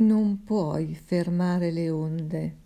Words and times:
Non 0.00 0.44
puoi 0.44 0.94
fermare 0.94 1.70
le 1.70 1.90
onde, 1.90 2.56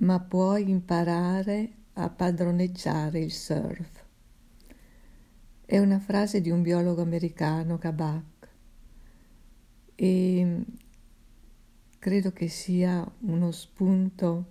ma 0.00 0.18
puoi 0.18 0.68
imparare 0.68 1.70
a 1.92 2.10
padroneggiare 2.10 3.20
il 3.20 3.30
surf. 3.30 4.04
È 5.64 5.78
una 5.78 6.00
frase 6.00 6.40
di 6.40 6.50
un 6.50 6.60
biologo 6.60 7.02
americano, 7.02 7.78
Kabak, 7.78 8.48
e 9.94 10.64
credo 12.00 12.32
che 12.32 12.48
sia 12.48 13.08
uno 13.20 13.52
spunto 13.52 14.46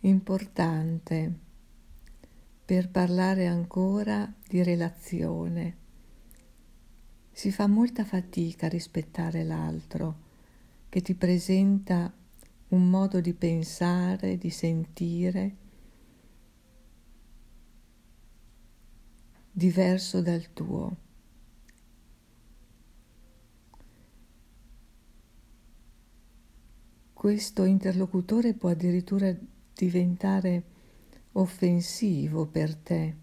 importante 0.00 1.38
per 2.66 2.90
parlare 2.90 3.46
ancora 3.46 4.30
di 4.46 4.62
relazione. 4.62 5.76
Si 7.32 7.50
fa 7.50 7.66
molta 7.66 8.04
fatica 8.04 8.66
a 8.66 8.68
rispettare 8.68 9.42
l'altro 9.42 10.24
che 10.94 11.02
ti 11.02 11.16
presenta 11.16 12.14
un 12.68 12.88
modo 12.88 13.20
di 13.20 13.34
pensare, 13.34 14.38
di 14.38 14.48
sentire 14.48 15.56
diverso 19.50 20.22
dal 20.22 20.52
tuo. 20.52 20.96
Questo 27.12 27.64
interlocutore 27.64 28.54
può 28.54 28.68
addirittura 28.68 29.36
diventare 29.74 30.62
offensivo 31.32 32.46
per 32.46 32.76
te. 32.76 33.16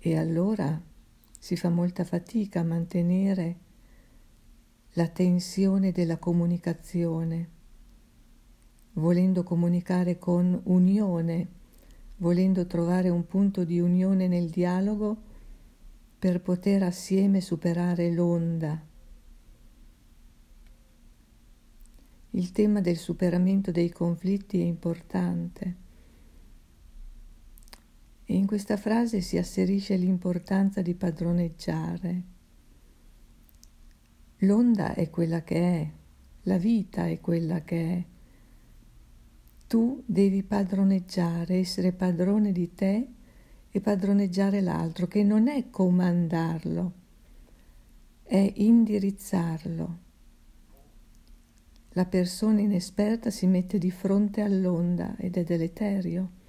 E 0.00 0.18
allora 0.18 0.94
si 1.38 1.56
fa 1.56 1.68
molta 1.68 2.04
fatica 2.04 2.60
a 2.60 2.64
mantenere 2.64 3.56
la 4.94 5.08
tensione 5.08 5.92
della 5.92 6.16
comunicazione, 6.16 7.48
volendo 8.94 9.42
comunicare 9.42 10.18
con 10.18 10.58
unione, 10.64 11.48
volendo 12.16 12.66
trovare 12.66 13.10
un 13.10 13.26
punto 13.26 13.64
di 13.64 13.78
unione 13.78 14.26
nel 14.26 14.48
dialogo 14.48 15.16
per 16.18 16.40
poter 16.40 16.82
assieme 16.82 17.40
superare 17.40 18.10
l'onda. 18.10 18.82
Il 22.30 22.52
tema 22.52 22.80
del 22.80 22.96
superamento 22.96 23.70
dei 23.70 23.90
conflitti 23.90 24.60
è 24.60 24.64
importante 24.64 25.84
in 28.46 28.52
questa 28.52 28.76
frase 28.76 29.22
si 29.22 29.38
asserisce 29.38 29.96
l'importanza 29.96 30.80
di 30.80 30.94
padroneggiare. 30.94 32.22
L'onda 34.38 34.94
è 34.94 35.10
quella 35.10 35.42
che 35.42 35.56
è, 35.56 35.90
la 36.42 36.56
vita 36.56 37.08
è 37.08 37.18
quella 37.18 37.62
che 37.62 37.92
è. 37.92 38.04
Tu 39.66 40.00
devi 40.06 40.44
padroneggiare, 40.44 41.56
essere 41.56 41.90
padrone 41.90 42.52
di 42.52 42.72
te 42.72 43.08
e 43.68 43.80
padroneggiare 43.80 44.60
l'altro, 44.60 45.08
che 45.08 45.24
non 45.24 45.48
è 45.48 45.68
comandarlo, 45.68 46.92
è 48.22 48.52
indirizzarlo. 48.58 49.98
La 51.94 52.04
persona 52.04 52.60
inesperta 52.60 53.28
si 53.30 53.48
mette 53.48 53.78
di 53.78 53.90
fronte 53.90 54.40
all'onda 54.42 55.16
ed 55.16 55.36
è 55.36 55.42
deleterio 55.42 56.44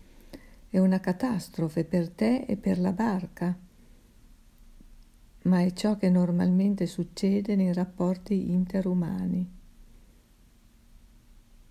è 0.78 0.80
una 0.80 1.00
catastrofe 1.00 1.86
per 1.86 2.12
te 2.12 2.46
e 2.48 2.56
per 2.56 2.80
la 2.80 2.92
barca, 2.92 3.58
ma 5.44 5.62
è 5.62 5.74
ciò 5.74 5.98
che 5.98 6.08
normalmente 6.12 6.86
succede 6.86 7.56
nei 7.56 7.74
rapporti 7.74 8.52
interumani. 8.52 9.50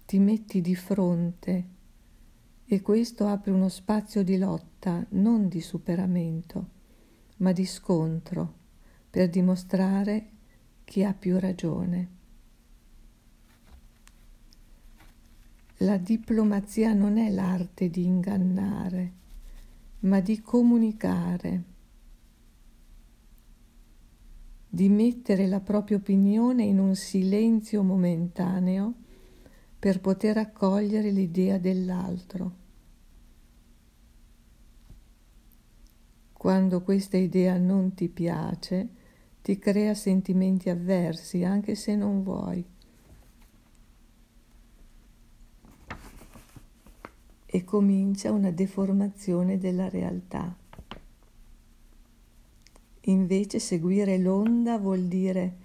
Ti 0.05 0.19
metti 0.19 0.61
di 0.61 0.75
fronte 0.75 1.65
e 2.65 2.83
questo 2.83 3.29
apre 3.29 3.53
uno 3.53 3.69
spazio 3.69 4.25
di 4.25 4.39
lotta, 4.39 5.07
non 5.11 5.47
di 5.47 5.61
superamento, 5.61 6.71
ma 7.37 7.53
di 7.53 7.65
scontro, 7.65 8.55
per 9.09 9.31
dimostrare 9.31 10.31
chi 10.83 11.05
ha 11.05 11.15
più 11.15 11.39
ragione. 11.39 12.16
La 15.81 15.99
diplomazia 15.99 16.95
non 16.95 17.19
è 17.19 17.29
l'arte 17.29 17.91
di 17.91 18.07
ingannare, 18.07 19.13
ma 20.01 20.21
di 20.21 20.41
comunicare, 20.41 21.63
di 24.67 24.89
mettere 24.89 25.47
la 25.47 25.61
propria 25.61 25.99
opinione 25.99 26.65
in 26.65 26.79
un 26.79 26.95
silenzio 26.95 27.83
momentaneo 27.83 28.95
per 29.79 30.01
poter 30.01 30.39
accogliere 30.39 31.11
l'idea 31.11 31.59
dell'altro. 31.59 32.65
Quando 36.33 36.81
questa 36.81 37.19
idea 37.19 37.59
non 37.59 37.93
ti 37.93 38.09
piace, 38.09 38.89
ti 39.43 39.59
crea 39.59 39.93
sentimenti 39.93 40.71
avversi 40.71 41.45
anche 41.45 41.75
se 41.75 41.95
non 41.95 42.23
vuoi. 42.23 42.76
E 47.57 47.65
comincia 47.65 48.33
una 48.33 48.51
deformazione 48.51 49.57
della 49.57 49.89
realtà. 49.89 50.55
Invece 53.05 53.59
seguire 53.61 54.19
l'onda 54.19 54.77
vuol 54.77 55.05
dire 55.05 55.57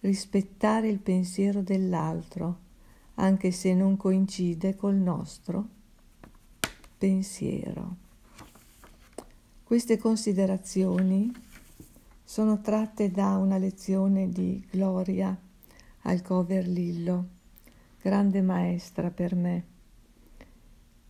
rispettare 0.00 0.88
il 0.88 0.98
pensiero 0.98 1.62
dell'altro, 1.62 2.58
anche 3.14 3.52
se 3.52 3.74
non 3.74 3.96
coincide 3.96 4.74
col 4.74 4.96
nostro 4.96 5.68
pensiero. 6.98 7.96
Queste 9.62 9.98
considerazioni 9.98 11.32
sono 12.24 12.60
tratte 12.60 13.12
da 13.12 13.36
una 13.36 13.56
lezione 13.56 14.28
di 14.30 14.66
Gloria 14.68 15.38
Alcover 16.02 16.66
Lillo, 16.66 17.28
grande 18.02 18.42
maestra 18.42 19.10
per 19.10 19.36
me 19.36 19.74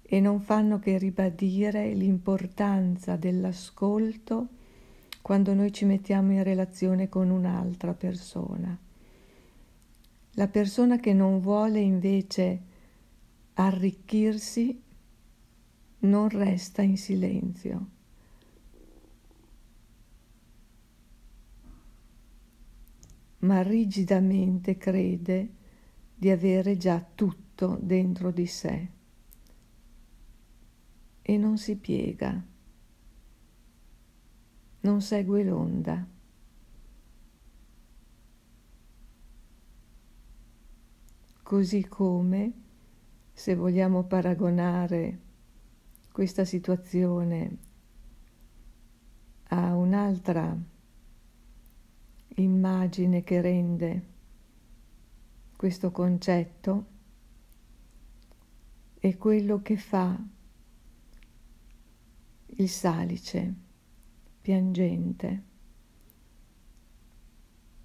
e 0.09 0.21
non 0.21 0.41
fanno 0.41 0.79
che 0.79 0.99
ribadire 0.99 1.93
l'importanza 1.93 3.17
dell'ascolto 3.17 4.49
quando 5.21 5.53
noi 5.53 5.73
ci 5.73 5.85
mettiamo 5.85 6.31
in 6.31 6.45
relazione 6.45 7.09
con 7.09 7.31
un'altra 7.31 7.93
persona. 7.93 8.79
La 10.33 10.47
persona 10.47 10.99
che 10.99 11.13
non 11.13 11.41
vuole 11.41 11.81
invece 11.81 12.61
arricchirsi 13.55 14.81
non 16.01 16.29
resta 16.29 16.83
in 16.83 16.97
silenzio. 16.97 17.95
ma 23.39 23.63
rigidamente 23.63 24.77
crede 24.77 25.49
di 26.17 26.31
avere 26.31 26.77
già 26.77 27.05
tutto 27.15 27.79
dentro 27.81 28.33
di 28.33 28.47
sé 28.47 28.89
e 31.29 31.37
non 31.39 31.59
si 31.59 31.75
piega, 31.75 32.41
non 34.83 35.01
segue 35.03 35.43
l'onda. 35.43 36.07
Così 41.43 41.85
come, 41.89 42.53
se 43.33 43.57
vogliamo 43.57 44.05
paragonare 44.05 45.19
questa 46.13 46.45
situazione 46.45 47.57
a 49.49 49.75
un'altra 49.75 50.57
immagine 52.37 53.25
che 53.25 53.41
rende 53.41 54.05
questo 55.57 55.91
concetto, 55.91 56.87
è 59.01 59.17
quello 59.17 59.61
che 59.61 59.77
fa 59.77 60.35
il 62.59 62.69
salice 62.69 63.55
piangente 64.41 65.43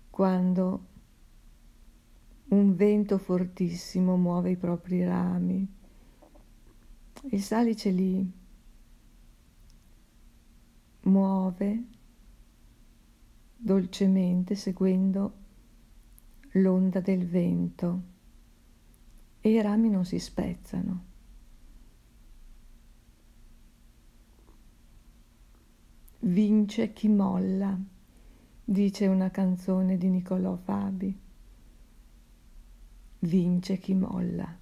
quando 0.09 0.87
un 2.49 2.75
vento 2.75 3.17
fortissimo 3.17 4.17
muove 4.17 4.51
i 4.51 4.57
propri 4.57 5.03
rami. 5.03 5.67
Il 7.31 7.41
salice 7.41 7.89
lì 7.89 8.31
muove 11.03 11.83
dolcemente 13.55 14.55
seguendo 14.55 15.33
l'onda 16.51 16.99
del 16.99 17.25
vento 17.25 18.01
e 19.39 19.49
i 19.49 19.61
rami 19.61 19.89
non 19.89 20.05
si 20.05 20.19
spezzano. 20.19 21.10
Vince 26.23 26.93
chi 26.93 27.07
molla, 27.07 27.77
dice 28.63 29.07
una 29.07 29.31
canzone 29.31 29.97
di 29.97 30.07
Niccolò 30.09 30.55
Fabi. 30.55 31.19
Vince 33.23 33.77
chi 33.77 33.93
molla, 33.93 34.57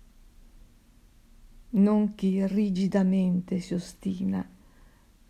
non 1.72 2.16
chi 2.16 2.46
rigidamente 2.46 3.60
si 3.60 3.74
ostina 3.74 4.48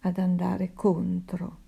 ad 0.02 0.18
andare 0.18 0.74
contro 0.74 1.68